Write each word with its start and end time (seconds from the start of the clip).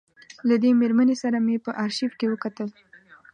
له 0.47 0.55
دې 0.63 0.71
مېرمنې 0.81 1.15
سره 1.23 1.37
مې 1.45 1.55
په 1.65 1.71
آرشیف 1.83 2.11
کې 2.19 2.25
وکتل. 2.31 2.69